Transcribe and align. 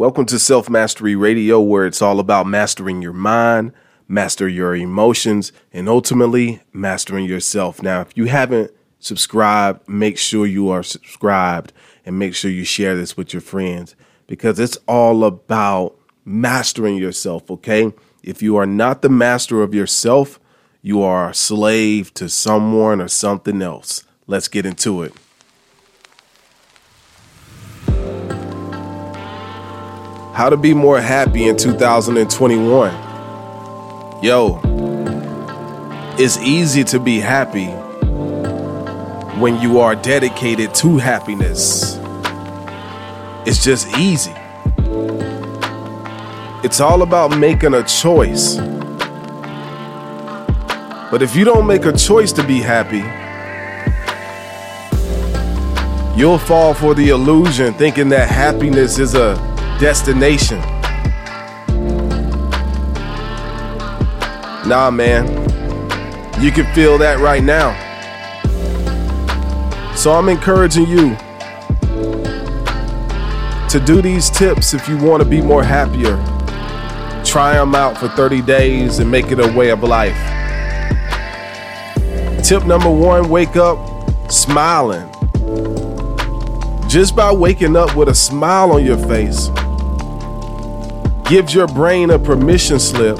Welcome 0.00 0.24
to 0.28 0.38
Self 0.38 0.70
Mastery 0.70 1.14
Radio, 1.14 1.60
where 1.60 1.84
it's 1.84 2.00
all 2.00 2.20
about 2.20 2.46
mastering 2.46 3.02
your 3.02 3.12
mind, 3.12 3.72
master 4.08 4.48
your 4.48 4.74
emotions, 4.74 5.52
and 5.74 5.90
ultimately 5.90 6.62
mastering 6.72 7.26
yourself. 7.26 7.82
Now, 7.82 8.00
if 8.00 8.16
you 8.16 8.24
haven't 8.24 8.70
subscribed, 8.98 9.86
make 9.86 10.16
sure 10.16 10.46
you 10.46 10.70
are 10.70 10.82
subscribed 10.82 11.74
and 12.06 12.18
make 12.18 12.34
sure 12.34 12.50
you 12.50 12.64
share 12.64 12.96
this 12.96 13.14
with 13.14 13.34
your 13.34 13.42
friends 13.42 13.94
because 14.26 14.58
it's 14.58 14.78
all 14.88 15.22
about 15.22 15.98
mastering 16.24 16.96
yourself, 16.96 17.50
okay? 17.50 17.92
If 18.22 18.40
you 18.40 18.56
are 18.56 18.64
not 18.64 19.02
the 19.02 19.10
master 19.10 19.62
of 19.62 19.74
yourself, 19.74 20.40
you 20.80 21.02
are 21.02 21.28
a 21.28 21.34
slave 21.34 22.14
to 22.14 22.30
someone 22.30 23.02
or 23.02 23.08
something 23.08 23.60
else. 23.60 24.04
Let's 24.26 24.48
get 24.48 24.64
into 24.64 25.02
it. 25.02 25.12
How 30.40 30.48
to 30.48 30.56
be 30.56 30.72
more 30.72 30.98
happy 30.98 31.48
in 31.48 31.58
2021. 31.58 32.94
Yo, 34.22 34.58
it's 36.18 36.38
easy 36.38 36.82
to 36.84 36.98
be 36.98 37.20
happy 37.20 37.66
when 39.38 39.60
you 39.60 39.80
are 39.80 39.94
dedicated 39.94 40.74
to 40.76 40.96
happiness. 40.96 41.98
It's 43.46 43.62
just 43.62 43.86
easy. 43.98 44.32
It's 46.64 46.80
all 46.80 47.02
about 47.02 47.36
making 47.36 47.74
a 47.74 47.82
choice. 47.82 48.56
But 51.10 51.20
if 51.20 51.36
you 51.36 51.44
don't 51.44 51.66
make 51.66 51.84
a 51.84 51.92
choice 51.92 52.32
to 52.32 52.42
be 52.42 52.60
happy, 52.60 53.04
you'll 56.18 56.38
fall 56.38 56.72
for 56.72 56.94
the 56.94 57.10
illusion 57.10 57.74
thinking 57.74 58.08
that 58.08 58.30
happiness 58.30 58.98
is 58.98 59.14
a 59.14 59.49
destination. 59.80 60.60
Nah, 64.68 64.90
man. 64.92 65.26
You 66.40 66.52
can 66.52 66.72
feel 66.74 66.98
that 66.98 67.18
right 67.18 67.42
now. 67.42 67.74
So 69.96 70.12
I'm 70.12 70.28
encouraging 70.28 70.86
you 70.86 71.16
to 73.68 73.82
do 73.84 74.00
these 74.00 74.30
tips 74.30 74.74
if 74.74 74.88
you 74.88 74.96
want 74.98 75.22
to 75.22 75.28
be 75.28 75.40
more 75.40 75.64
happier. 75.64 76.16
Try 77.24 77.54
them 77.54 77.74
out 77.74 77.96
for 77.96 78.08
30 78.08 78.42
days 78.42 78.98
and 78.98 79.10
make 79.10 79.32
it 79.32 79.40
a 79.40 79.52
way 79.52 79.70
of 79.70 79.82
life. 79.82 80.16
Tip 82.44 82.66
number 82.66 82.90
one 82.90 83.28
wake 83.28 83.56
up 83.56 83.78
smiling. 84.30 85.08
Just 86.88 87.14
by 87.14 87.32
waking 87.32 87.76
up 87.76 87.94
with 87.94 88.08
a 88.08 88.14
smile 88.14 88.72
on 88.72 88.84
your 88.84 88.98
face, 88.98 89.48
gives 91.30 91.54
your 91.54 91.68
brain 91.68 92.10
a 92.10 92.18
permission 92.18 92.80
slip 92.80 93.16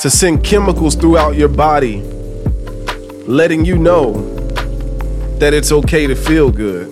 to 0.00 0.08
send 0.08 0.42
chemicals 0.42 0.94
throughout 0.94 1.36
your 1.36 1.46
body, 1.46 2.00
letting 3.26 3.66
you 3.66 3.76
know 3.76 4.14
that 5.38 5.52
it's 5.52 5.70
okay 5.70 6.06
to 6.06 6.16
feel 6.16 6.50
good. 6.50 6.88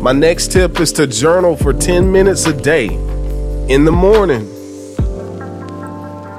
My 0.00 0.12
next 0.12 0.52
tip 0.52 0.80
is 0.80 0.90
to 0.92 1.06
journal 1.06 1.54
for 1.54 1.74
10 1.74 2.10
minutes 2.10 2.46
a 2.46 2.58
day 2.58 2.86
in 2.86 3.84
the 3.84 3.92
morning. 3.92 4.46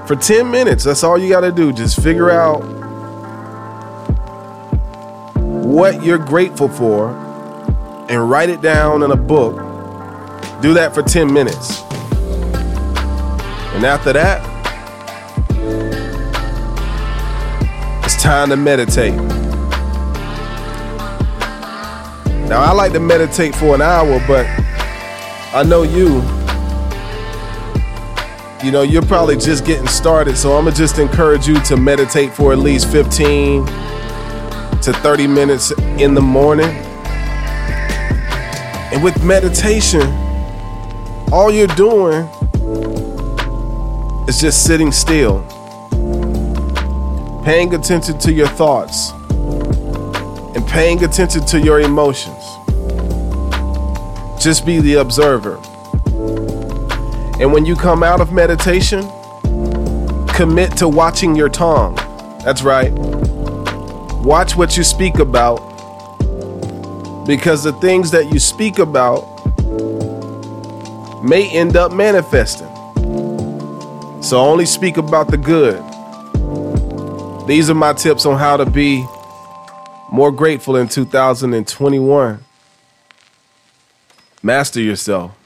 For 0.08 0.16
10 0.16 0.50
minutes, 0.50 0.86
that's 0.86 1.04
all 1.04 1.20
you 1.20 1.30
got 1.30 1.42
to 1.42 1.52
do. 1.52 1.72
Just 1.72 2.02
figure 2.02 2.32
out 2.32 2.62
what 5.38 6.04
you're 6.04 6.18
grateful 6.18 6.68
for 6.68 7.12
and 8.10 8.28
write 8.28 8.50
it 8.50 8.62
down 8.64 9.04
in 9.04 9.12
a 9.12 9.16
book 9.16 9.69
do 10.62 10.74
that 10.74 10.94
for 10.94 11.02
10 11.02 11.32
minutes. 11.32 11.82
And 13.74 13.86
after 13.86 14.12
that, 14.12 14.46
it's 18.04 18.22
time 18.22 18.50
to 18.50 18.58
meditate. 18.58 19.16
Now, 22.50 22.62
I 22.62 22.74
like 22.74 22.92
to 22.94 23.00
meditate 23.00 23.56
for 23.56 23.76
an 23.76 23.82
hour, 23.82 24.22
but 24.28 24.46
I 25.54 25.64
know 25.64 25.84
you, 25.84 26.22
you 28.66 28.72
know, 28.72 28.82
you're 28.82 29.02
probably 29.04 29.38
just 29.38 29.66
getting 29.66 29.88
started. 29.88 30.36
So 30.36 30.58
I'm 30.58 30.66
going 30.66 30.74
to 30.74 30.80
just 30.80 31.00
encourage 31.00 31.48
you 31.48 31.60
to 31.62 31.78
meditate 31.78 32.34
for 32.34 32.52
at 32.52 32.58
least 32.58 32.92
15 32.92 33.66
to 33.66 34.94
30 34.94 35.28
minutes 35.28 35.72
in 36.00 36.16
the 36.16 36.22
morning. 36.22 36.70
And 38.92 39.02
with 39.02 39.24
meditation, 39.24 40.02
all 41.32 41.52
you're 41.52 41.68
doing 41.68 42.28
is 44.28 44.42
just 44.42 44.64
sitting 44.64 44.92
still, 44.92 45.44
paying 47.46 47.74
attention 47.76 48.18
to 48.20 48.34
your 48.34 48.48
thoughts, 48.48 49.12
and 50.56 50.66
paying 50.68 51.04
attention 51.04 51.46
to 51.46 51.60
your 51.60 51.82
emotions. 51.82 52.44
Just 54.42 54.66
be 54.66 54.80
the 54.80 54.96
observer. 54.96 55.58
And 57.40 57.54
when 57.54 57.66
you 57.66 57.76
come 57.76 58.02
out 58.02 58.22
of 58.22 58.34
meditation, 58.34 59.08
commit 60.30 60.76
to 60.78 60.88
watching 60.88 61.36
your 61.36 61.50
tongue. 61.50 61.96
That's 62.44 62.64
right. 62.64 62.92
Watch 64.24 64.56
what 64.56 64.76
you 64.76 64.84
speak 64.84 65.20
about 65.20 65.58
because 67.28 67.64
the 67.64 67.74
things 67.74 68.10
that 68.12 68.34
you 68.34 68.40
speak 68.40 68.80
about 68.80 69.39
may 71.24 71.50
end 71.50 71.76
up 71.76 71.92
manifesting. 71.92 72.68
So 74.22 74.40
only 74.40 74.66
speak 74.66 74.98
about 74.98 75.30
the 75.30 75.38
good. 75.38 75.82
These 77.48 77.70
are 77.70 77.76
my 77.76 77.94
tips 77.94 78.26
on 78.26 78.38
how 78.38 78.58
to 78.58 78.66
be 78.66 79.06
more 80.12 80.32
grateful 80.32 80.76
in 80.76 80.88
2021. 80.88 82.44
Master 84.44 84.82
yourself. 84.82 85.39